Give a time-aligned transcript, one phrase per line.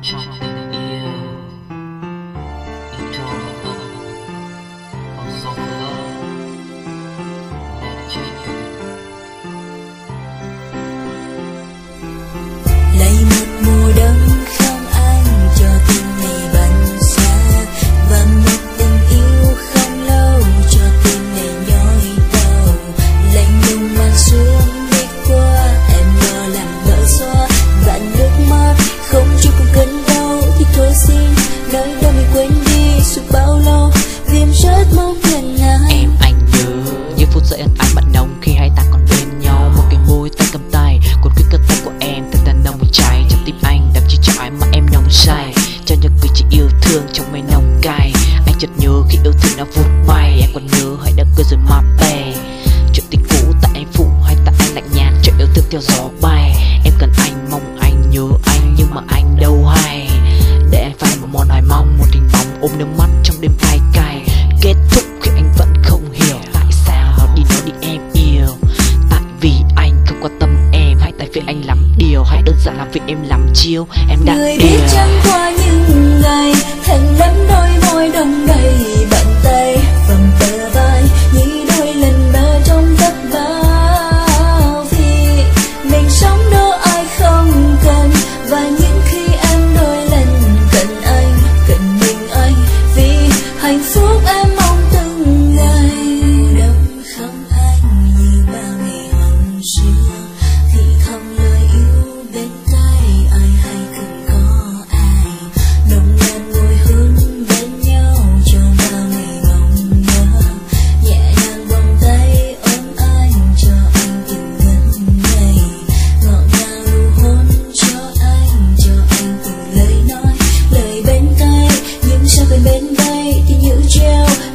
[0.00, 0.47] 好好
[46.98, 48.12] đường trong mây nồng cay
[48.46, 51.44] Anh chợt nhớ khi yêu thương đã vụt bay em còn nhớ hãy đã cười
[51.50, 52.34] rồi mà bè.
[52.92, 55.80] Chuyện tình cũ tại anh phụ hay tại anh lạnh nhạt Chuyện yêu thương theo
[55.80, 56.54] gió bay.
[56.84, 60.08] Em cần anh mong anh nhớ anh nhưng mà anh đâu hay.
[60.70, 63.52] Để anh phải một món hoài mong Một hình bóng ôm nước mắt trong đêm
[63.60, 64.28] cay cay.
[64.60, 68.48] Kết thúc khi anh vẫn không hiểu Tại sao nó đi nói đi em yêu.
[69.10, 72.56] Tại vì anh không quan tâm em Hay tại vì anh làm điều Hay đơn
[72.64, 73.86] giản là vì em làm chiêu.
[74.08, 75.57] Em đã Người biết chẳng qua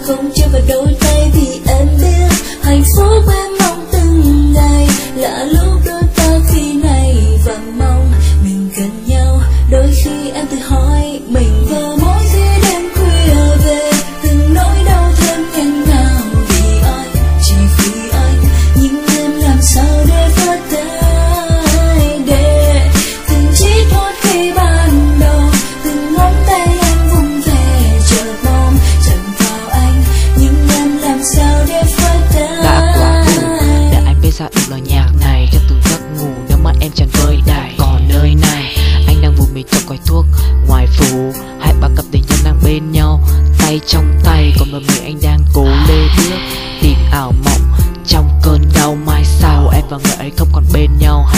[0.04, 0.93] không chơi vào đôi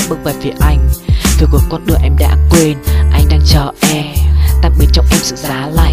[0.09, 0.89] bước về phía anh.
[1.37, 2.77] Thời của con đường em đã quên,
[3.11, 4.05] Anh đang chờ em.
[4.61, 5.84] Tạm biệt trong em sự giá lạnh